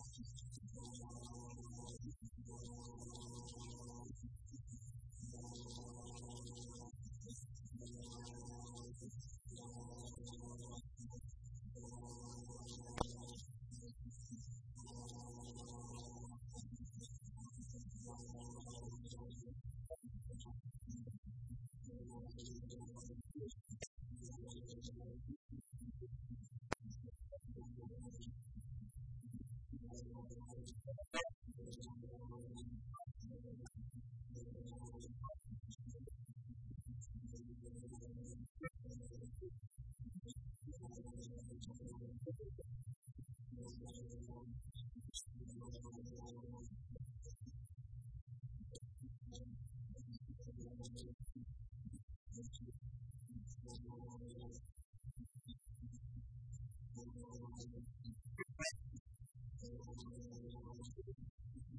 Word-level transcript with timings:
one 0.00 0.39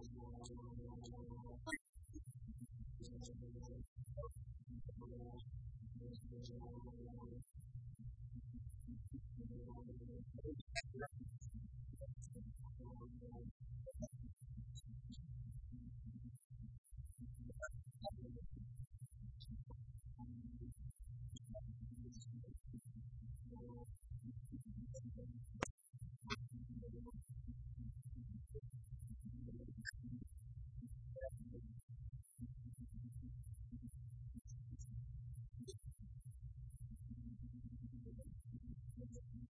Thank 0.00 0.12
you. 7.32 7.47